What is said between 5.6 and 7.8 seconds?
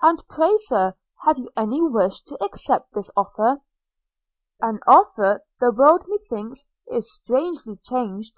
The world methinks is strangely